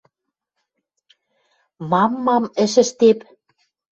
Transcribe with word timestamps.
Мам-мам 1.89 2.43
ӹш 2.63 2.73
ӹштеп. 2.83 3.19